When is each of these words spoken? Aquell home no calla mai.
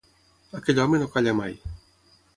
Aquell 0.59 0.81
home 0.85 1.01
no 1.03 1.11
calla 1.17 1.37
mai. 1.43 1.57